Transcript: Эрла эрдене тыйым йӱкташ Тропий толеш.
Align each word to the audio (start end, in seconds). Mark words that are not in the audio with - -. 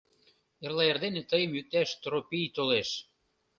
Эрла 0.63 0.83
эрдене 0.91 1.21
тыйым 1.29 1.51
йӱкташ 1.55 1.89
Тропий 2.01 2.47
толеш. 2.55 2.89